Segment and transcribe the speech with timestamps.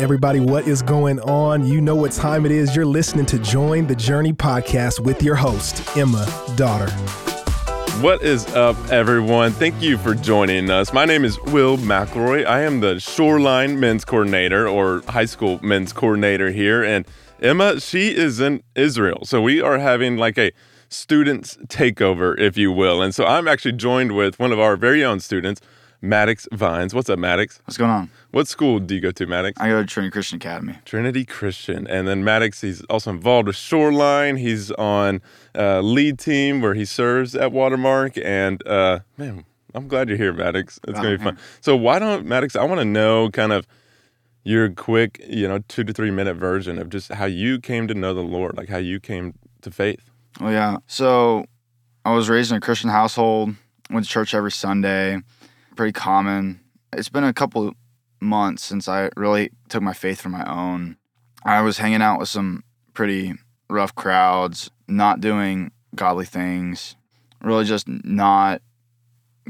[0.00, 1.66] Everybody, what is going on?
[1.66, 2.74] You know what time it is.
[2.74, 6.26] You're listening to Join the Journey podcast with your host, Emma
[6.56, 6.90] Daughter.
[8.00, 9.52] What is up, everyone?
[9.52, 10.94] Thank you for joining us.
[10.94, 12.46] My name is Will McIlroy.
[12.46, 16.82] I am the Shoreline men's coordinator or high school men's coordinator here.
[16.82, 17.06] And
[17.38, 19.26] Emma, she is in Israel.
[19.26, 20.50] So we are having like a
[20.88, 23.02] students takeover, if you will.
[23.02, 25.60] And so I'm actually joined with one of our very own students,
[26.02, 26.94] Maddox Vines.
[26.94, 27.60] What's up, Maddox?
[27.64, 28.10] What's going on?
[28.30, 29.60] What school do you go to, Maddox?
[29.60, 30.78] I go to Trinity Christian Academy.
[30.84, 31.86] Trinity Christian.
[31.86, 34.36] And then Maddox, he's also involved with Shoreline.
[34.36, 35.20] He's on
[35.54, 38.16] uh, lead team where he serves at Watermark.
[38.16, 40.80] And uh, man, I'm glad you're here, Maddox.
[40.88, 41.38] It's going to be fun.
[41.60, 43.66] So, why don't, Maddox, I want to know kind of
[44.42, 47.94] your quick, you know, two to three minute version of just how you came to
[47.94, 50.10] know the Lord, like how you came to faith.
[50.40, 50.78] Oh yeah.
[50.86, 51.44] So
[52.04, 53.54] I was raised in a Christian household.
[53.90, 55.18] Went to church every Sunday.
[55.80, 56.60] Pretty common.
[56.92, 57.72] It's been a couple
[58.20, 60.98] months since I really took my faith for my own.
[61.42, 63.32] I was hanging out with some pretty
[63.70, 66.96] rough crowds, not doing godly things,
[67.40, 68.60] really just not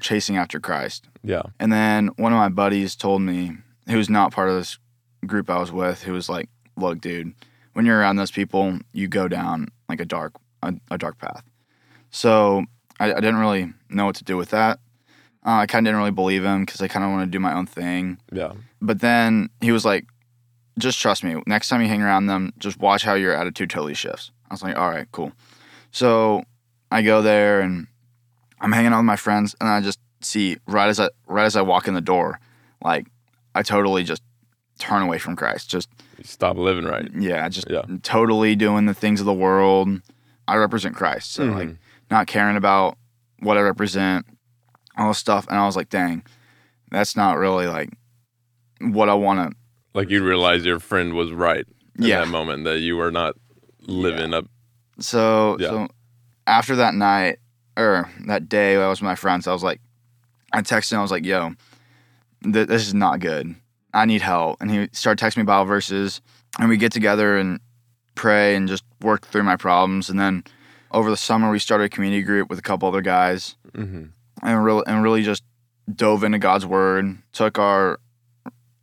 [0.00, 1.08] chasing after Christ.
[1.24, 1.42] Yeah.
[1.58, 3.56] And then one of my buddies told me,
[3.88, 4.78] who's not part of this
[5.26, 7.34] group I was with, who was like, "Look, dude,
[7.72, 11.42] when you're around those people, you go down like a dark a, a dark path."
[12.12, 12.66] So
[13.00, 14.78] I, I, didn't really know what to do with that.
[15.44, 17.40] Uh, I kind of didn't really believe him because I kind of want to do
[17.40, 18.18] my own thing.
[18.30, 18.52] Yeah.
[18.82, 20.04] But then he was like,
[20.78, 21.42] "Just trust me.
[21.46, 24.62] Next time you hang around them, just watch how your attitude totally shifts." I was
[24.62, 25.32] like, "All right, cool."
[25.92, 26.44] So
[26.90, 27.86] I go there and
[28.60, 31.56] I'm hanging out with my friends, and I just see right as I right as
[31.56, 32.38] I walk in the door,
[32.82, 33.06] like
[33.54, 34.22] I totally just
[34.78, 35.70] turn away from Christ.
[35.70, 35.88] Just
[36.22, 37.08] stop living right.
[37.18, 37.82] Yeah, just yeah.
[38.02, 39.88] totally doing the things of the world.
[40.48, 41.58] I represent Christ, so mm-hmm.
[41.58, 41.76] like
[42.10, 42.98] not caring about
[43.38, 44.26] what I represent,
[45.00, 45.46] all this stuff.
[45.48, 46.22] And I was like, dang,
[46.90, 47.90] that's not really like
[48.80, 49.56] what I want to.
[49.94, 51.66] Like you realize your friend was right
[51.98, 52.20] in yeah.
[52.20, 53.34] that moment that you were not
[53.86, 54.38] living yeah.
[54.38, 54.46] up.
[54.98, 55.68] So yeah.
[55.68, 55.88] so
[56.46, 57.38] after that night
[57.76, 59.46] or that day, I was with my friends.
[59.46, 59.80] I was like,
[60.52, 60.98] I texted him.
[60.98, 61.54] I was like, yo,
[62.42, 63.54] th- this is not good.
[63.92, 64.60] I need help.
[64.60, 66.20] And he started texting me Bible verses,
[66.58, 67.60] and we get together and
[68.14, 70.10] pray and just work through my problems.
[70.10, 70.44] And then
[70.92, 74.06] over the summer, we started a community group with a couple other guys, mm-hmm.
[74.42, 75.42] And really and really just
[75.92, 78.00] dove into God's word, took our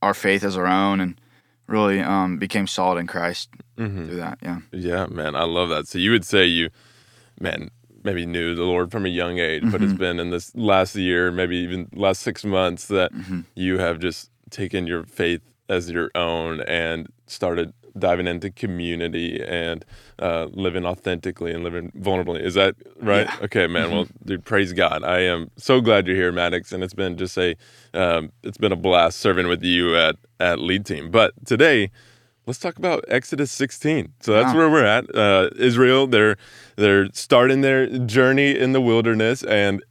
[0.00, 1.20] our faith as our own, and
[1.66, 4.06] really um, became solid in Christ mm-hmm.
[4.06, 4.38] through that.
[4.42, 4.60] Yeah.
[4.72, 5.88] Yeah, man, I love that.
[5.88, 6.70] So you would say you,
[7.40, 7.70] man,
[8.04, 9.70] maybe knew the Lord from a young age, mm-hmm.
[9.70, 9.98] but it's mm-hmm.
[9.98, 13.40] been in this last year, maybe even last six months that mm-hmm.
[13.54, 15.40] you have just taken your faith
[15.72, 19.84] as your own and started diving into community and
[20.18, 22.40] uh, living authentically and living vulnerably.
[22.40, 23.26] Is that right?
[23.26, 23.44] Yeah.
[23.44, 23.86] Okay, man.
[23.86, 23.94] Mm-hmm.
[23.94, 25.02] Well, dude, praise God.
[25.02, 27.54] I am so glad you're here, Maddox, and it's been just a
[27.94, 31.10] um, it's been a blast serving with you at at lead team.
[31.10, 31.90] But today
[32.46, 34.12] let's talk about Exodus 16.
[34.20, 35.14] So that's where we're at.
[35.14, 36.36] Uh, Israel, they're
[36.76, 39.82] they're starting their journey in the wilderness, and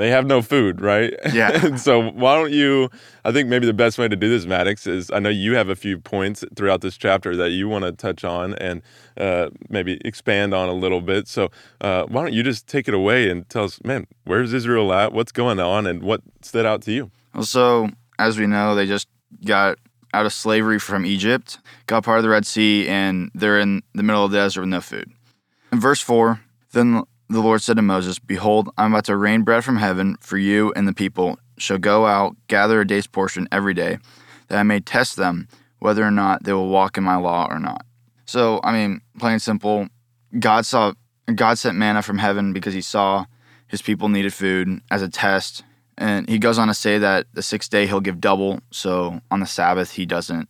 [0.00, 1.14] they have no food, right?
[1.32, 1.76] Yeah.
[1.76, 2.90] so why don't you?
[3.22, 5.68] I think maybe the best way to do this, Maddox, is I know you have
[5.68, 8.80] a few points throughout this chapter that you want to touch on and
[9.18, 11.28] uh, maybe expand on a little bit.
[11.28, 11.50] So
[11.82, 15.12] uh, why don't you just take it away and tell us, man, where's Israel at?
[15.12, 17.10] What's going on, and what stood out to you?
[17.34, 19.06] Well, so as we know, they just
[19.44, 19.76] got
[20.14, 24.02] out of slavery from Egypt, got part of the Red Sea, and they're in the
[24.02, 25.12] middle of the desert with no food.
[25.72, 26.40] In verse 4,
[26.72, 30.36] then the Lord said to Moses, Behold, I'm about to rain bread from heaven for
[30.36, 33.98] you and the people shall go out, gather a day's portion every day,
[34.48, 35.48] that I may test them
[35.78, 37.86] whether or not they will walk in my law or not.
[38.26, 39.88] So, I mean, plain and simple,
[40.38, 40.92] God saw
[41.34, 43.24] God sent manna from heaven because he saw
[43.66, 45.62] his people needed food as a test
[46.00, 48.60] and he goes on to say that the sixth day he'll give double.
[48.70, 50.48] So on the Sabbath, he doesn't,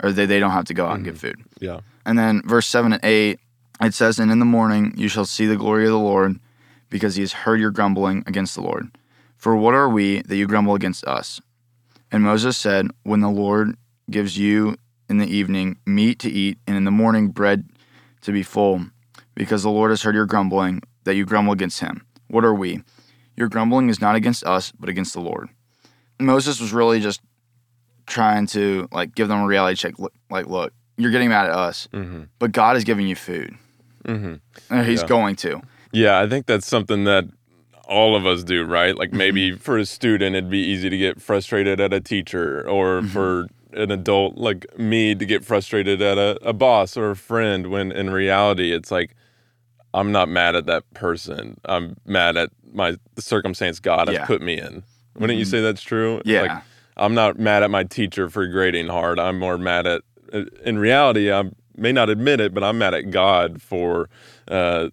[0.00, 0.96] or they, they don't have to go out mm-hmm.
[0.96, 1.44] and get food.
[1.60, 1.80] Yeah.
[2.06, 3.40] And then verse 7 and 8,
[3.80, 6.38] it says, And in the morning you shall see the glory of the Lord,
[6.90, 8.90] because he has heard your grumbling against the Lord.
[9.36, 11.40] For what are we that you grumble against us?
[12.10, 13.76] And Moses said, When the Lord
[14.10, 14.76] gives you
[15.08, 17.68] in the evening meat to eat, and in the morning bread
[18.22, 18.86] to be full,
[19.34, 22.06] because the Lord has heard your grumbling, that you grumble against him.
[22.28, 22.82] What are we?
[23.36, 25.48] Your grumbling is not against us, but against the Lord.
[26.20, 27.20] Moses was really just
[28.06, 29.94] trying to like give them a reality check.
[30.30, 32.24] Like, look, you're getting mad at us, mm-hmm.
[32.38, 33.56] but God is giving you food.
[34.04, 34.82] Mm-hmm.
[34.82, 35.08] He's yeah.
[35.08, 35.62] going to.
[35.92, 37.24] Yeah, I think that's something that
[37.84, 38.96] all of us do, right?
[38.96, 39.58] Like maybe mm-hmm.
[39.58, 43.08] for a student, it'd be easy to get frustrated at a teacher, or mm-hmm.
[43.08, 47.68] for an adult like me to get frustrated at a, a boss or a friend.
[47.68, 49.14] When in reality, it's like
[49.94, 51.60] I'm not mad at that person.
[51.64, 54.82] I'm mad at my the circumstance God has put me in.
[55.14, 55.38] Wouldn't mm-hmm.
[55.38, 56.22] you say that's true?
[56.24, 56.42] Yeah.
[56.42, 56.62] Like,
[56.96, 59.18] I'm not mad at my teacher for grading hard.
[59.18, 60.02] I'm more mad at
[60.32, 61.44] uh, in reality, I
[61.82, 64.08] may not admit it, but I'm mad at God for
[64.48, 64.88] uh,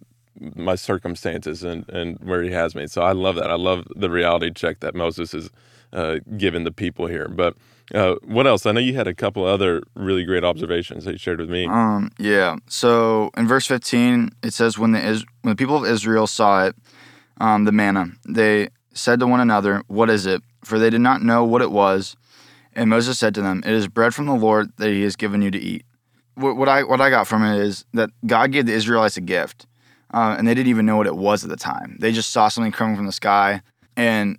[0.54, 2.86] my circumstances and, and where He has me.
[2.86, 3.50] So I love that.
[3.50, 5.50] I love the reality check that Moses is
[5.92, 7.28] uh, giving the people here.
[7.28, 7.56] But
[7.94, 8.66] uh, what else?
[8.66, 11.66] I know you had a couple other really great observations that you shared with me.
[11.66, 12.56] Um, yeah.
[12.68, 16.66] So in verse 15, it says, when the, Is- when the people of Israel saw
[16.66, 16.76] it,
[17.40, 20.42] um, the manna, they said to one another, What is it?
[20.64, 22.16] For they did not know what it was.
[22.74, 25.42] And Moses said to them, It is bread from the Lord that he has given
[25.42, 25.84] you to eat.
[26.40, 29.20] What, what I, what I got from it is that God gave the Israelites a
[29.20, 29.66] gift,
[30.12, 31.96] uh, and they didn't even know what it was at the time.
[32.00, 33.62] They just saw something coming from the sky.
[33.96, 34.38] And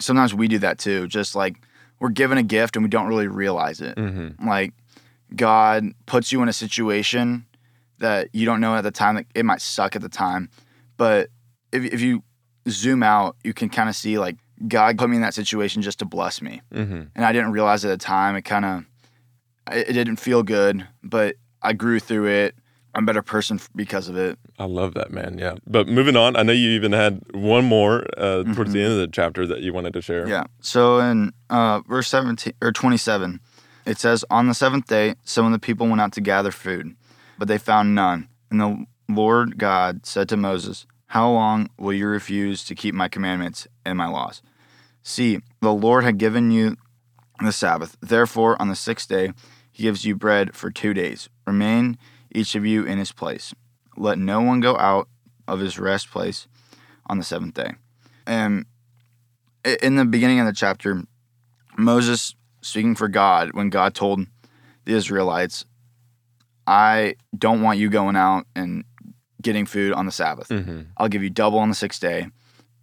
[0.00, 1.06] sometimes we do that too.
[1.06, 1.56] Just like
[2.00, 3.96] we're given a gift and we don't really realize it.
[3.96, 4.46] Mm-hmm.
[4.48, 4.72] Like
[5.34, 7.46] God puts you in a situation
[7.98, 10.48] that you don't know at the time that it might suck at the time,
[10.96, 11.28] but
[11.72, 12.22] if if you
[12.68, 14.36] zoom out, you can kind of see like
[14.66, 17.02] God put me in that situation just to bless me, Mm-hmm.
[17.14, 18.36] and I didn't realize at the time.
[18.36, 18.84] It kind of
[19.72, 22.54] it, it didn't feel good, but I grew through it.
[22.94, 24.38] I'm a better person because of it.
[24.58, 25.38] I love that, man.
[25.38, 25.56] Yeah.
[25.66, 28.98] But moving on, I know you even had one more uh, towards the end of
[28.98, 30.26] the chapter that you wanted to share.
[30.26, 30.44] Yeah.
[30.60, 33.40] So in uh, verse 17 or 27,
[33.86, 36.96] it says, On the seventh day, some of the people went out to gather food,
[37.38, 38.28] but they found none.
[38.50, 43.08] And the Lord God said to Moses, How long will you refuse to keep my
[43.08, 44.42] commandments and my laws?
[45.02, 46.76] See, the Lord had given you
[47.40, 47.96] the Sabbath.
[48.00, 49.32] Therefore, on the sixth day,
[49.78, 51.28] gives you bread for two days.
[51.46, 51.96] Remain
[52.34, 53.54] each of you in his place.
[53.96, 55.08] Let no one go out
[55.46, 56.46] of his rest place
[57.06, 57.72] on the seventh day.
[58.26, 58.66] And
[59.82, 61.02] in the beginning of the chapter,
[61.76, 64.26] Moses speaking for God when God told
[64.84, 65.64] the Israelites,
[66.66, 68.84] I don't want you going out and
[69.40, 70.48] getting food on the Sabbath.
[70.48, 70.82] Mm-hmm.
[70.96, 72.28] I'll give you double on the sixth day.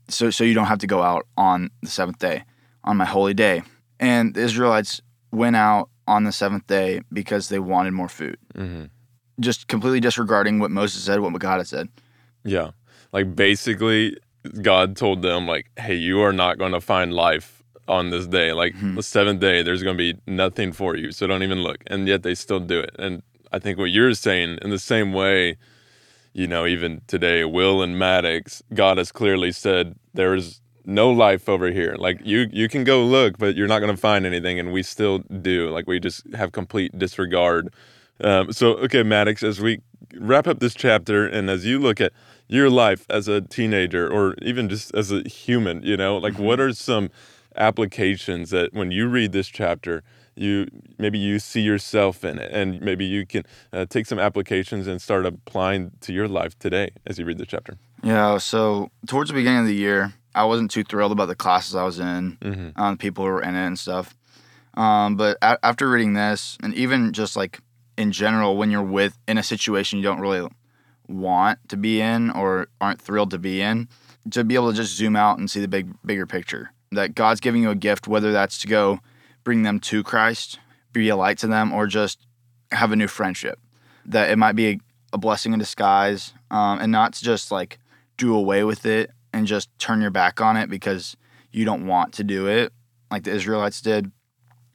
[0.07, 2.43] So so you don't have to go out on the seventh day,
[2.83, 3.63] on my holy day.
[3.99, 5.01] And the Israelites
[5.31, 8.37] went out on the seventh day because they wanted more food.
[8.55, 8.85] Mm-hmm.
[9.39, 11.89] Just completely disregarding what Moses said, what God had said.
[12.43, 12.71] Yeah.
[13.11, 14.17] Like basically,
[14.61, 18.53] God told them, like, hey, you are not going to find life on this day.
[18.53, 18.95] Like Mhm.
[18.95, 21.11] the seventh day, there's going to be nothing for you.
[21.11, 21.83] So don't even look.
[21.87, 22.95] And yet they still do it.
[22.97, 25.57] And I think what you're saying, in the same way,
[26.33, 31.49] you know, even today, Will and Maddox, God has clearly said there is no life
[31.49, 31.95] over here.
[31.97, 34.83] Like you, you can go look, but you're not going to find anything, and we
[34.83, 35.69] still do.
[35.69, 37.73] Like we just have complete disregard.
[38.21, 39.81] Um, so, okay, Maddox, as we
[40.15, 42.13] wrap up this chapter, and as you look at
[42.47, 46.59] your life as a teenager, or even just as a human, you know, like what
[46.59, 47.09] are some
[47.55, 50.03] applications that when you read this chapter,
[50.35, 50.67] you
[50.97, 53.43] maybe you see yourself in it, and maybe you can
[53.73, 57.45] uh, take some applications and start applying to your life today as you read the
[57.45, 57.77] chapter.
[58.03, 61.75] Yeah, so towards the beginning of the year, I wasn't too thrilled about the classes
[61.75, 62.69] I was in, Mm-hmm.
[62.81, 64.15] um, people who were in it and stuff.
[64.75, 67.59] Um, but a- after reading this, and even just like
[67.97, 70.47] in general, when you're with in a situation you don't really
[71.07, 73.87] want to be in or aren't thrilled to be in,
[74.31, 76.71] to be able to just zoom out and see the big bigger picture.
[76.91, 78.99] That God's giving you a gift, whether that's to go
[79.43, 80.59] bring them to Christ,
[80.93, 82.25] be a light to them, or just
[82.71, 83.59] have a new friendship.
[84.05, 84.79] That it might be a,
[85.13, 87.79] a blessing in disguise, um, and not to just like
[88.17, 91.15] do away with it and just turn your back on it because
[91.51, 92.71] you don't want to do it,
[93.11, 94.11] like the Israelites did,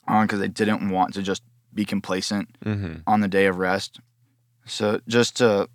[0.06, 1.42] because they didn't want to just
[1.74, 2.94] be complacent Mm-hmm.
[3.06, 4.00] on the day of rest.
[4.66, 5.68] So just to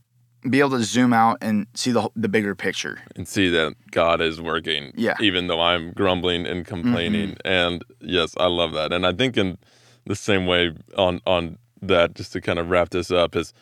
[0.49, 2.99] be able to zoom out and see the the bigger picture.
[3.15, 5.15] and see that God is working, Yeah.
[5.19, 7.35] even though I'm grumbling and complaining.
[7.43, 8.93] And yes, I love that.
[8.93, 9.57] And I think in
[10.05, 13.53] the same way on on that, just to kind of wrap this up, is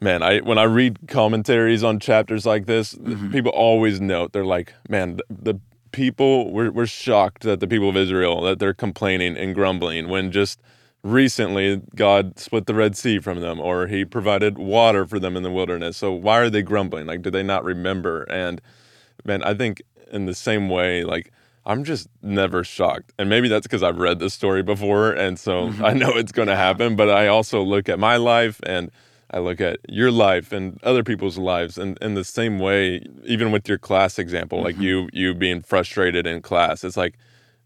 [0.00, 3.32] man, I when I read commentaries on chapters like this, Mhm.
[3.32, 5.24] people always note they're like, man, the,
[5.54, 5.60] the
[5.92, 10.30] people we're we're shocked that the people of Israel that they're complaining and grumbling when
[10.30, 10.60] just
[11.02, 15.42] recently God split the Red Sea from them or he provided water for them in
[15.42, 15.96] the wilderness.
[15.96, 17.06] So why are they grumbling?
[17.06, 18.24] Like do they not remember?
[18.24, 18.60] And
[19.24, 21.32] man, I think in the same way like
[21.64, 23.12] I'm just never shocked.
[23.18, 25.84] And maybe that's because I've read this story before and so Mhm.
[25.90, 28.90] I know it's going to happen, but I also look at my life and
[29.30, 33.52] I look at your life and other people's lives and in the same way, even
[33.52, 34.82] with your class example, like Mhm.
[34.82, 37.16] you you being frustrated in class, it's like,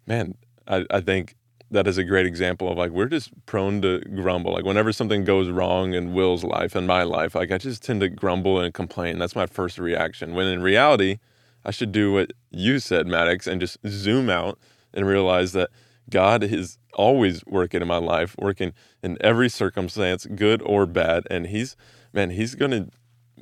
[0.07, 0.35] man,
[0.67, 1.37] I, I think
[1.71, 4.53] that is a great example of like we're just prone to grumble.
[4.53, 8.01] Like whenever something goes wrong in Will's life and my life, like I just tend
[8.03, 9.19] to grumble and complain.
[9.19, 10.35] That's my first reaction.
[10.35, 11.19] When in reality,
[11.65, 14.59] I should do what you said, Maddox, and just zoom out
[14.93, 15.71] and realize that
[16.11, 18.73] God is always working in my life, working
[19.03, 21.77] in every circumstance, good or bad, and He's
[22.13, 22.89] man, He's gonna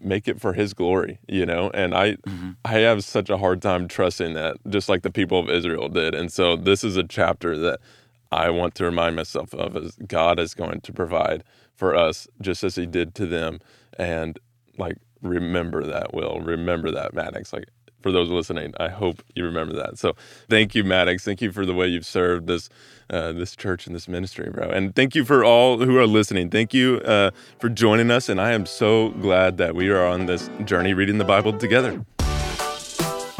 [0.01, 1.71] make it for His glory, you know.
[1.75, 2.57] And I, Mhm.
[2.65, 6.15] I have such a hard time trusting that, just like the people of Israel did.
[6.15, 7.81] And so this is a chapter that
[8.33, 11.43] I want to remind myself of is God is going to provide
[11.75, 13.61] for us just as He did to them,
[13.99, 14.39] and
[14.79, 16.15] like remember that.
[16.15, 17.53] Will remember that, Maddox.
[17.53, 17.69] Like
[18.01, 19.99] for those listening, I hope you remember that.
[19.99, 20.15] So
[20.49, 21.25] thank you, Maddox.
[21.25, 22.69] Thank you for the way you've served this
[23.11, 24.71] uh, this church and this ministry, bro.
[24.71, 26.49] And thank you for all who are listening.
[26.49, 28.29] Thank you uh, for joining us.
[28.29, 32.05] And I am so glad that we are on this journey reading the Bible together.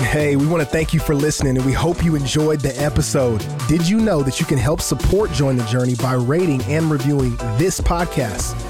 [0.01, 3.47] Hey, we want to thank you for listening and we hope you enjoyed the episode.
[3.69, 7.37] Did you know that you can help support Join the Journey by rating and reviewing
[7.59, 8.70] this podcast?